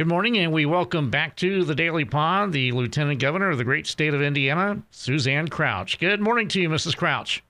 [0.00, 3.64] Good morning, and we welcome back to the Daily Pod the Lieutenant Governor of the
[3.64, 5.98] great state of Indiana, Suzanne Crouch.
[5.98, 6.96] Good morning to you, Mrs.
[6.96, 7.44] Crouch.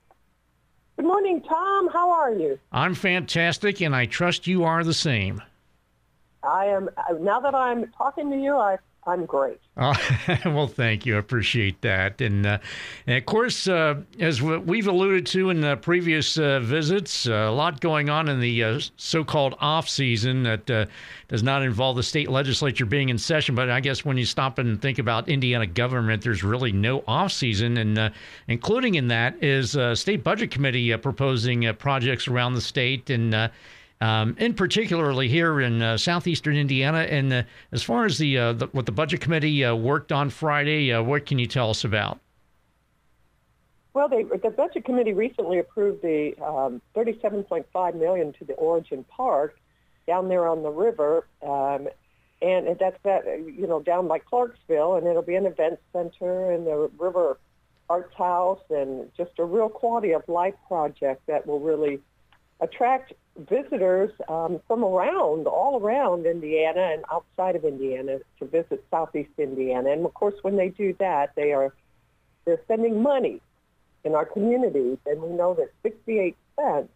[0.97, 1.87] Good morning, Tom.
[1.87, 2.59] How are you?
[2.73, 5.41] I'm fantastic, and I trust you are the same.
[6.43, 6.89] I am.
[6.97, 9.59] Uh, now that I'm talking to you, I I'm great.
[9.75, 9.95] Uh,
[10.45, 11.15] well, thank you.
[11.15, 12.21] I appreciate that.
[12.21, 12.59] And, uh,
[13.07, 17.51] and of course, uh, as we've alluded to in the previous uh, visits, uh, a
[17.51, 20.67] lot going on in the uh, so called off season that
[21.27, 23.55] does not involve the state legislature being in session.
[23.55, 27.31] But I guess when you stop and think about Indiana government, there's really no off
[27.31, 27.77] season.
[27.77, 28.13] And
[28.47, 33.09] including in that is state budget committee proposing projects around the state.
[33.09, 33.49] And
[34.01, 36.99] um, in particularly here in uh, southeastern Indiana.
[36.99, 40.29] And uh, as far as the, uh, the, what the budget committee uh, worked on
[40.29, 42.19] Friday, uh, what can you tell us about?
[43.93, 49.57] Well, they, the budget committee recently approved the um, 37.5 million to the Origin Park
[50.07, 51.87] down there on the river, um,
[52.41, 56.65] and that's that you know down by Clarksville, and it'll be an event center and
[56.65, 57.37] the River
[57.89, 61.99] Arts House, and just a real quality of life project that will really
[62.61, 69.31] attract visitors um, from around, all around Indiana and outside of Indiana to visit Southeast
[69.37, 69.91] Indiana.
[69.91, 71.73] And of course, when they do that, they are
[72.45, 73.39] they're spending money
[74.03, 76.89] in our communities, and we know that 68 cents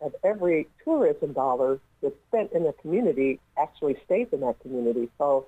[0.00, 5.08] of every tourism dollar that's spent in a community actually stays in that community.
[5.18, 5.46] So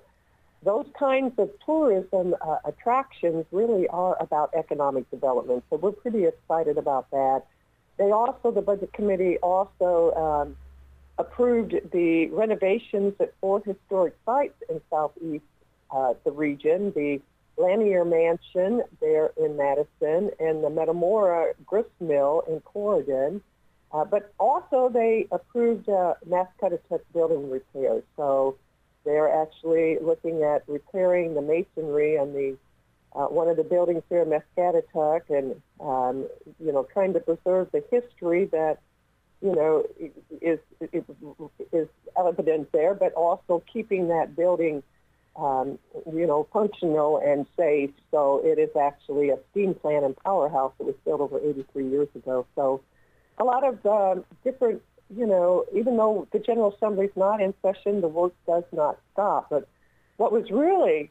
[0.63, 5.63] those kinds of tourism uh, attractions really are about economic development.
[5.69, 7.43] So we're pretty excited about that.
[7.99, 10.57] They also, the budget committee also um,
[11.17, 15.43] approved the renovations at four historic sites in southeast
[15.91, 17.19] uh, the region, the
[17.57, 23.41] Lanier Mansion there in Madison and the Metamora grist mill in Corydon.
[23.91, 28.03] Uh, but also they approved uh, Muscatatuck building repairs.
[28.15, 28.55] So
[29.03, 32.55] they're actually looking at repairing the masonry on the
[33.13, 36.27] uh, one of the buildings here in Muscatatuck and, um,
[36.59, 38.79] you know, trying to preserve the history that,
[39.41, 39.83] you know,
[40.41, 40.59] is,
[40.91, 41.03] is,
[41.71, 41.87] is
[42.17, 44.83] evident there, but also keeping that building,
[45.35, 45.79] um,
[46.13, 47.91] you know, functional and safe.
[48.11, 52.09] So it is actually a steam plant and powerhouse that was built over 83 years
[52.15, 52.45] ago.
[52.55, 52.81] So
[53.39, 54.83] a lot of um, different,
[55.15, 58.99] you know, even though the General Assembly is not in session, the work does not
[59.13, 59.49] stop.
[59.49, 59.67] But
[60.17, 61.09] what was really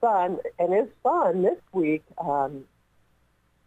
[0.00, 2.04] fun and is fun this week.
[2.18, 2.64] Um,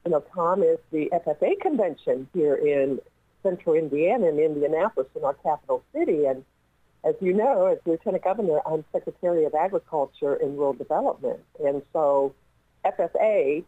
[0.05, 2.99] you know, Tom is the FFA convention here in
[3.43, 6.25] central Indiana in Indianapolis in our capital city.
[6.25, 6.43] And
[7.03, 11.39] as you know, as Lieutenant Governor, I'm Secretary of Agriculture and Rural Development.
[11.63, 12.33] And so
[12.85, 13.63] FFA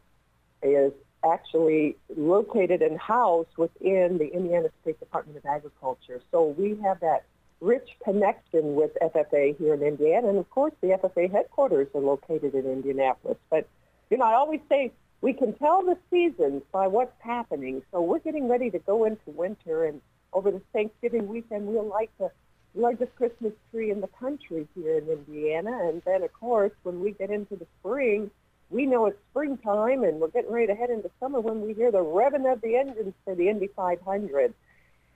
[0.64, 0.92] is
[1.24, 6.22] actually located and housed within the Indiana State Department of Agriculture.
[6.32, 7.26] So we have that
[7.62, 10.30] rich connection with FFA here in Indiana.
[10.30, 13.38] And of course, the FFA headquarters are located in Indianapolis.
[13.50, 13.68] But,
[14.10, 14.92] you know, I always say
[15.22, 17.84] we can tell the seasons by what's happening.
[17.92, 19.86] So we're getting ready to go into winter.
[19.86, 20.02] And
[20.34, 22.32] over the Thanksgiving weekend, we'll light the
[22.74, 25.88] largest Christmas tree in the country here in Indiana.
[25.88, 28.32] And then, of course, when we get into the spring,
[28.72, 31.92] we know it's springtime and we're getting ready to head into summer when we hear
[31.92, 34.54] the revving of the engines for the Indy 500.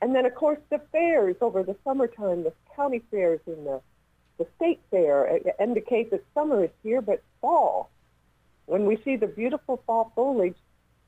[0.01, 3.81] And then, of course, the fairs over the summertime, the county fairs and the,
[4.37, 7.89] the state fair indicate that summer is here, but fall,
[8.65, 10.57] when we see the beautiful fall foliage,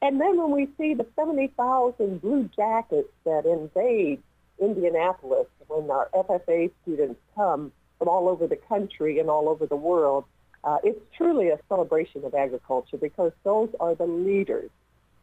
[0.02, 4.22] and then when we see the 70,000 blue jackets that invade
[4.60, 9.76] Indianapolis, when our FFA students come from all over the country and all over the
[9.76, 10.26] world,
[10.64, 14.70] uh, it's truly a celebration of agriculture because those are the leaders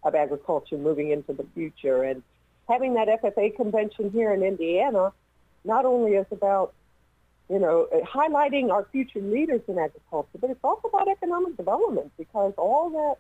[0.03, 2.03] of agriculture moving into the future.
[2.03, 2.23] And
[2.69, 5.13] having that FFA convention here in Indiana
[5.65, 6.75] not only is about,
[7.49, 12.53] you know, highlighting our future leaders in agriculture, but it's also about economic development because
[12.57, 13.17] all that,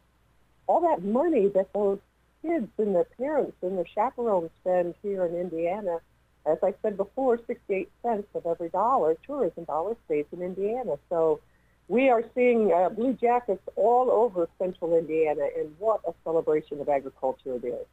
[0.66, 1.98] all that money that those
[2.42, 5.98] kids and their parents and their chaperones spend here in Indiana,
[6.46, 10.98] as I said before, 68 cents of every dollar, tourism dollar, stays in Indiana.
[11.08, 11.40] So
[11.88, 16.88] we are seeing uh, blue jackets all over central Indiana, and what a celebration of
[16.88, 17.86] agriculture it is.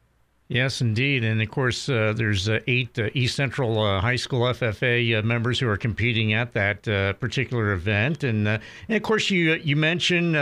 [0.52, 4.42] Yes, indeed, and of course, uh, there's uh, eight uh, East Central uh, High School
[4.42, 8.60] FFA uh, members who are competing at that uh, particular event, and, and
[8.90, 10.34] of course, you you mentioned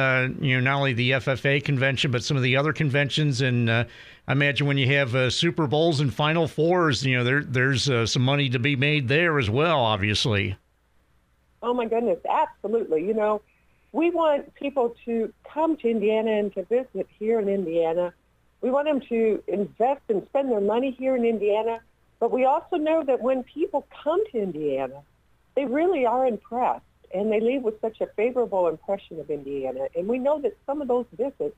[0.43, 3.87] you know not only the FFA convention but some of the other conventions, and I
[4.27, 8.49] imagine when you have Super Bowls and Final Fours, you know there there's some money
[8.49, 10.57] to be made there as well, obviously.
[11.63, 13.07] Oh my goodness, absolutely.
[13.07, 13.43] You know,
[13.93, 18.13] we want people to come to Indiana and to visit here in Indiana
[18.61, 21.81] we want them to invest and spend their money here in Indiana.
[22.19, 25.03] But we also know that when people come to Indiana,
[25.55, 29.87] they really are impressed and they leave with such a favorable impression of Indiana.
[29.97, 31.57] And we know that some of those visits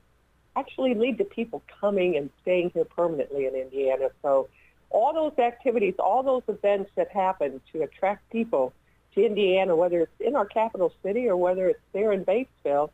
[0.55, 4.09] actually lead to people coming and staying here permanently in Indiana.
[4.21, 4.47] So
[4.89, 8.73] all those activities, all those events that happen to attract people
[9.15, 12.89] to Indiana, whether it's in our capital city or whether it's there in Batesville,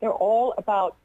[0.00, 0.96] they're all about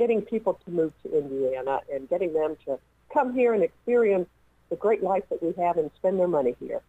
[0.00, 2.78] getting people to move to Indiana and getting them to
[3.12, 4.26] come here and experience
[4.70, 6.80] the great life that we have and spend their money here.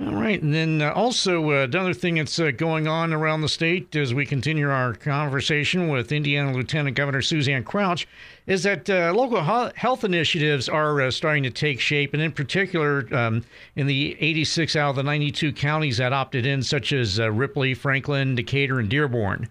[0.00, 0.42] All right.
[0.42, 4.12] And then uh, also, uh, another thing that's uh, going on around the state as
[4.12, 8.08] we continue our conversation with Indiana Lieutenant Governor Suzanne Crouch
[8.48, 9.42] is that uh, local
[9.74, 12.14] health initiatives are uh, starting to take shape.
[12.14, 13.44] And in particular, um,
[13.76, 17.74] in the 86 out of the 92 counties that opted in, such as uh, Ripley,
[17.74, 19.48] Franklin, Decatur, and Dearborn.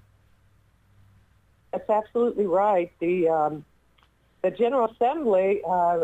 [1.78, 2.92] That's absolutely right.
[3.00, 3.66] The, um,
[4.42, 5.62] the General Assembly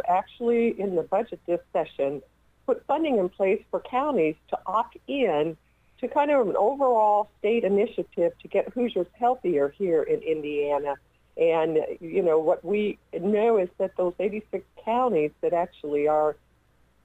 [0.08, 2.22] actually, in the budget this session,
[2.68, 5.58] put funding in place for counties to opt in
[6.00, 10.96] to kind of an overall state initiative to get Hoosiers healthier here in Indiana.
[11.38, 16.36] And, you know, what we know is that those 86 counties that actually are,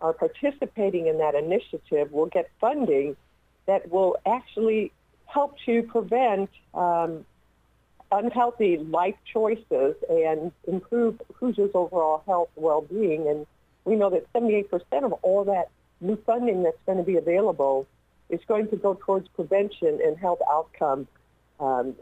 [0.00, 3.16] are participating in that initiative will get funding
[3.66, 4.92] that will actually
[5.24, 7.24] help to prevent um,
[8.10, 13.28] unhealthy life choices and improve Hoosiers' overall health well-being.
[13.28, 13.46] And
[13.84, 14.68] we know that 78%
[15.04, 15.70] of all that
[16.00, 17.86] new funding that's going to be available
[18.28, 21.06] is going to go towards prevention and health outcomes,
[21.60, 21.94] um,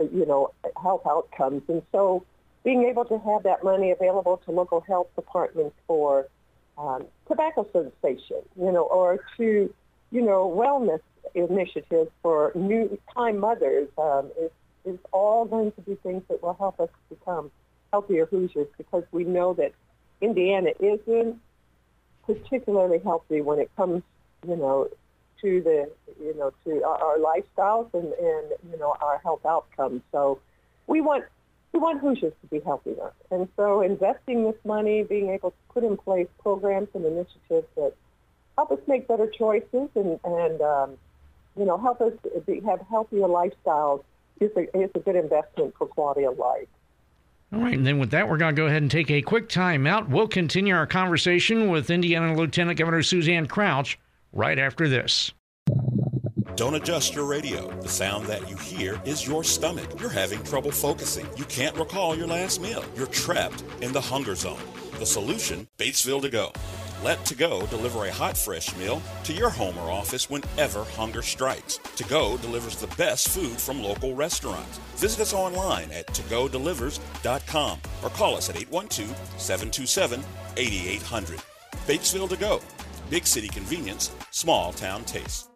[0.00, 1.62] you know, health outcomes.
[1.68, 2.24] And so
[2.64, 6.28] being able to have that money available to local health departments for
[6.78, 9.72] um, tobacco cessation, you know, or to,
[10.10, 11.00] you know, wellness
[11.34, 14.50] initiatives for new time mothers um, is,
[14.84, 17.50] is all going to be things that will help us become
[17.92, 19.72] healthier Hoosiers because we know that
[20.20, 21.40] Indiana isn't
[22.26, 24.02] particularly healthy when it comes,
[24.46, 24.88] you know,
[25.40, 25.90] to the,
[26.22, 30.02] you know, to our, our lifestyles and, and, you know, our health outcomes.
[30.12, 30.38] So
[30.86, 31.24] we want,
[31.72, 33.12] we want Hoosiers to be healthier.
[33.30, 37.94] And so investing this money, being able to put in place programs and initiatives that
[38.56, 40.98] help us make better choices and, and um,
[41.56, 42.12] you know, help us
[42.46, 44.02] be, have healthier lifestyles
[44.40, 46.66] is a, is a good investment for quality of life.
[47.52, 49.48] All right, and then with that, we're going to go ahead and take a quick
[49.48, 50.08] time out.
[50.08, 53.98] We'll continue our conversation with Indiana Lieutenant Governor Suzanne Crouch
[54.32, 55.32] right after this.
[56.54, 57.70] Don't adjust your radio.
[57.80, 59.98] The sound that you hear is your stomach.
[59.98, 61.26] You're having trouble focusing.
[61.36, 62.84] You can't recall your last meal.
[62.94, 64.60] You're trapped in the hunger zone.
[64.98, 66.52] The solution Batesville to go.
[67.02, 71.22] Let To Go deliver a hot, fresh meal to your home or office whenever hunger
[71.22, 71.78] strikes.
[71.96, 74.78] To Go delivers the best food from local restaurants.
[74.96, 80.22] Visit us online at togodelivers.com or call us at 812 727
[80.58, 81.40] 8800.
[81.86, 82.60] Batesville To Go.
[83.08, 85.50] Big city convenience, small town taste.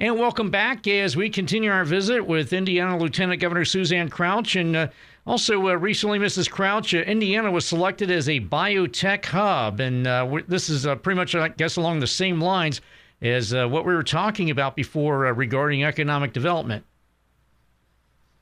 [0.00, 4.56] And welcome back as we continue our visit with Indiana Lieutenant Governor Suzanne Crouch.
[4.56, 4.88] And uh,
[5.26, 6.50] also, uh, recently, Mrs.
[6.50, 9.80] Crouch, uh, Indiana was selected as a biotech hub.
[9.80, 12.80] And uh, this is uh, pretty much, I guess, along the same lines
[13.20, 16.84] as uh, what we were talking about before uh, regarding economic development.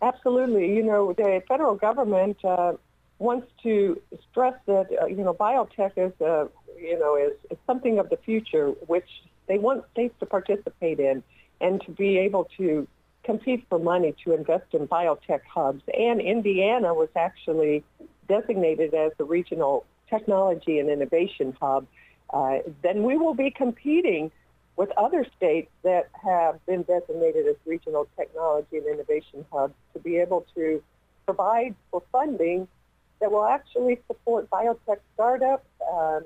[0.00, 0.76] Absolutely.
[0.76, 2.38] You know, the federal government
[3.18, 6.12] wants to stress that, you know, biotech is,
[6.80, 9.08] you know, is, is something of the future, which
[9.48, 11.24] they want states to participate in
[11.60, 12.86] and to be able to
[13.28, 15.82] compete for money to invest in biotech hubs.
[15.92, 17.84] And Indiana was actually
[18.26, 21.86] designated as the regional technology and innovation hub.
[22.32, 24.30] Uh, then we will be competing
[24.76, 30.16] with other states that have been designated as regional technology and innovation hubs to be
[30.16, 30.82] able to
[31.26, 32.66] provide for funding
[33.20, 36.22] that will actually support biotech startups um,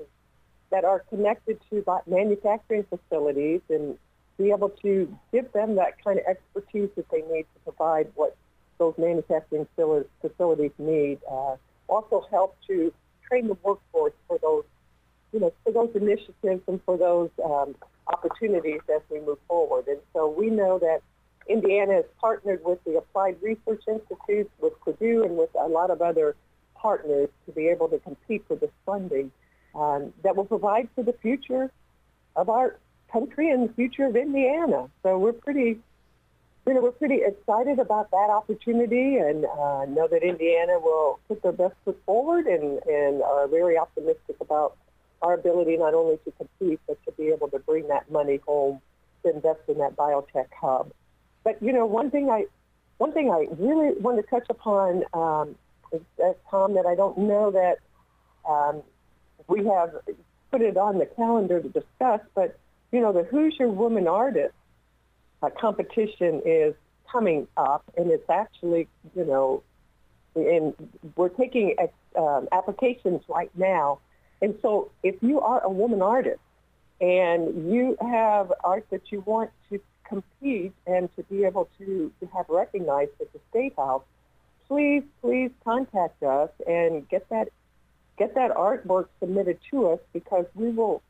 [0.71, 3.97] that are connected to manufacturing facilities and
[4.37, 8.35] be able to give them that kind of expertise that they need to provide what
[8.79, 9.67] those manufacturing
[10.21, 11.19] facilities need.
[11.31, 11.55] Uh,
[11.87, 12.91] also help to
[13.27, 14.63] train the workforce for those,
[15.31, 17.75] you know, for those initiatives and for those um,
[18.07, 19.87] opportunities as we move forward.
[19.87, 21.01] And so we know that
[21.47, 26.01] Indiana has partnered with the Applied Research Institute, with Purdue, and with a lot of
[26.01, 26.35] other
[26.75, 29.31] partners to be able to compete for this funding
[29.75, 31.71] um, that will provide for the future
[32.35, 32.77] of our
[33.13, 34.89] country and the future of Indiana.
[35.03, 35.79] So we're pretty,
[36.65, 41.43] you know, we're pretty excited about that opportunity and uh, know that Indiana will put
[41.43, 44.75] their best foot forward and, and are very optimistic about
[45.21, 48.81] our ability not only to compete, but to be able to bring that money home
[49.23, 50.91] to invest in that biotech hub.
[51.45, 52.45] But, you know, one thing I,
[52.97, 55.55] one thing I really want to touch upon um,
[55.91, 57.77] is, uh, Tom, that I don't know that
[58.49, 58.81] um,
[59.47, 59.91] we have
[60.51, 62.57] put it on the calendar to discuss, but
[62.93, 64.55] you know, the Hoosier woman artists
[65.41, 66.75] uh, competition is
[67.11, 69.63] coming up, and it's actually, you know,
[70.35, 70.73] and
[71.15, 71.75] we're taking
[72.15, 73.99] um, applications right now.
[74.41, 76.39] And so if you are a woman artist
[77.01, 82.25] and you have art that you want to compete and to be able to, to
[82.27, 84.03] have recognized at the State House,
[84.67, 87.49] please, please contact us and get that
[88.17, 91.01] get that artwork submitted to us because we will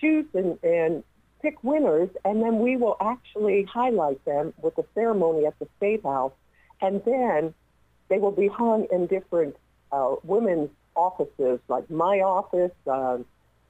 [0.00, 1.04] choose and, and
[1.42, 6.02] pick winners and then we will actually highlight them with a ceremony at the State
[6.02, 6.32] House
[6.80, 7.54] and then
[8.08, 9.56] they will be hung in different
[9.92, 13.24] uh, women's offices, like my office, um,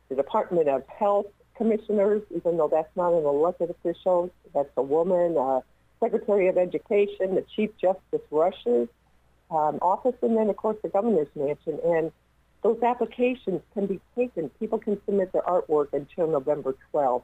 [0.08, 5.36] the Department of Health commissioners, even though that's not an elected official, that's a woman,
[5.38, 5.60] uh,
[6.00, 8.88] Secretary of Education, the Chief Justice Rush's
[9.50, 11.78] um, office, and then, of course, the governor's mansion.
[11.84, 12.12] And
[12.62, 14.50] those applications can be taken.
[14.60, 17.22] People can submit their artwork until November 12th.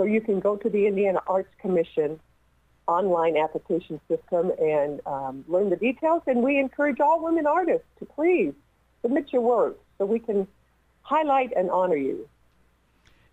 [0.00, 2.18] So you can go to the Indiana Arts Commission
[2.88, 6.22] online application system and um, learn the details.
[6.26, 8.54] And we encourage all women artists to please
[9.02, 10.48] submit your work so we can
[11.02, 12.26] highlight and honor you.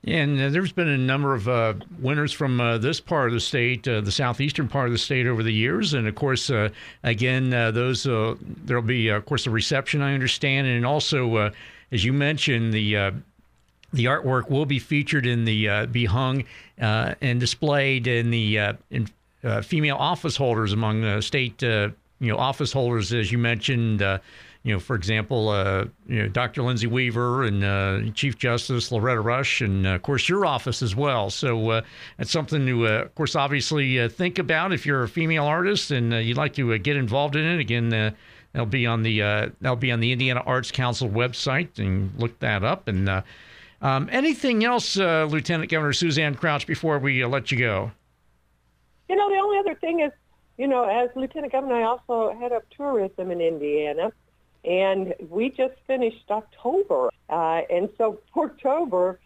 [0.04, 3.40] And uh, there's been a number of uh, winners from uh, this part of the
[3.40, 5.94] state, uh, the southeastern part of the state, over the years.
[5.94, 6.68] And of course, uh,
[7.02, 10.02] again, uh, those there'll be, of course, a reception.
[10.02, 11.54] I understand, and also,
[11.94, 13.14] as you mentioned, the
[13.98, 16.46] the artwork will be featured in the uh, be hung
[16.80, 19.10] uh, and displayed in the uh, in
[19.44, 21.90] uh, female office holders among the state uh,
[22.20, 24.02] you know office holders, as you mentioned.
[24.02, 24.20] Uh,
[24.64, 26.62] you know, for example, uh, you know, Dr.
[26.62, 31.30] Lindsay Weaver and Chief Justice Loretta Rush, and of course your office as well.
[31.30, 31.84] So
[32.18, 36.36] that's something to, of course, obviously think about if you're a female artist and you'd
[36.36, 37.62] like to get involved in it.
[37.62, 39.20] Again, that'll be on the
[39.62, 42.90] that'll be on the Indiana Arts Council website, and look that up.
[42.90, 43.24] And
[43.82, 47.92] um, anything else, Lieutenant Governor Suzanne Crouch, before we let you go?
[49.10, 50.12] You know, the only other thing is,
[50.58, 54.12] you know, as Lieutenant Governor, I also head up tourism in Indiana,
[54.66, 57.10] and we just finished October.
[57.30, 59.20] Uh, and so October,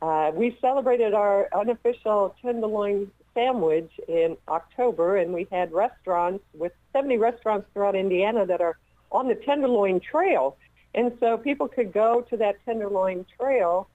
[0.00, 7.18] uh, we celebrated our unofficial tenderloin sandwich in October, and we had restaurants with 70
[7.18, 8.78] restaurants throughout Indiana that are
[9.12, 10.56] on the Tenderloin Trail.
[10.94, 13.88] And so people could go to that Tenderloin Trail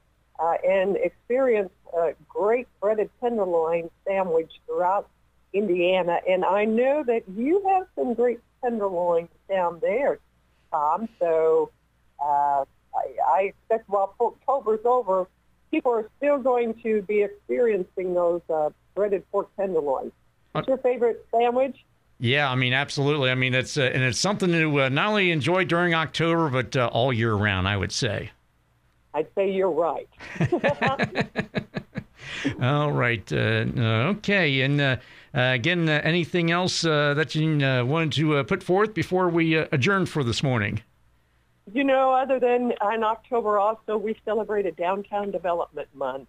[0.44, 5.10] uh, and experience a great breaded tenderloin sandwich throughout
[5.54, 10.20] Indiana, and I know that you have some great tenderloins down there,
[10.72, 11.08] Tom.
[11.20, 11.72] So
[12.20, 15.28] uh, I, I expect while October's over,
[15.72, 20.12] people are still going to be experiencing those uh, breaded pork tenderloins.
[20.52, 21.78] What's your favorite sandwich?
[22.20, 23.30] Yeah, I mean, absolutely.
[23.30, 26.76] I mean, it's uh, and it's something to uh, not only enjoy during October, but
[26.76, 27.68] uh, all year round.
[27.68, 28.32] I would say.
[29.14, 30.10] I'd say you're right.
[32.62, 33.32] all right.
[33.32, 33.66] Uh,
[34.16, 34.98] okay, and uh,
[35.34, 40.24] again, uh, anything else uh, that you wanted to put forth before we adjourn for
[40.24, 40.82] this morning?
[41.72, 46.28] You know, other than in October also, we celebrated Downtown Development Month.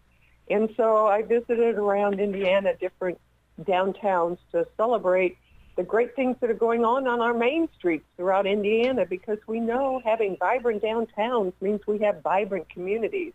[0.49, 3.19] And so I visited around Indiana, different
[3.63, 5.39] downtowns to celebrate
[5.77, 9.59] the great things that are going on on our main streets throughout Indiana because we
[9.61, 13.33] know having vibrant downtowns means we have vibrant communities.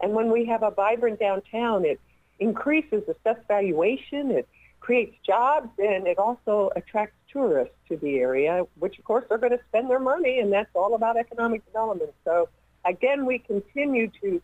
[0.00, 2.00] And when we have a vibrant downtown, it
[2.38, 4.48] increases assessed valuation, it
[4.80, 9.56] creates jobs and it also attracts tourists to the area, which of course are going
[9.56, 12.12] to spend their money and that's all about economic development.
[12.24, 12.48] So
[12.84, 14.42] again, we continue to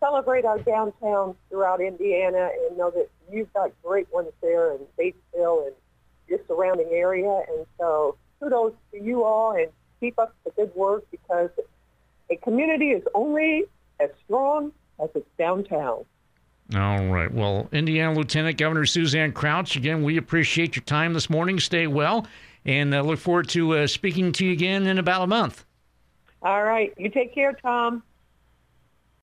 [0.00, 5.66] celebrate our downtowns throughout Indiana and know that you've got great ones there in Batesville
[5.66, 5.74] and
[6.28, 7.42] your surrounding area.
[7.48, 9.68] And so kudos to you all and
[10.00, 11.50] keep up the good work because
[12.30, 13.64] a community is only
[14.00, 16.04] as strong as its downtown.
[16.74, 17.32] All right.
[17.32, 21.58] Well, Indiana Lieutenant Governor Suzanne Crouch, again, we appreciate your time this morning.
[21.60, 22.26] Stay well,
[22.66, 25.64] and uh, look forward to uh, speaking to you again in about a month.
[26.42, 26.92] All right.
[26.98, 28.02] You take care, Tom.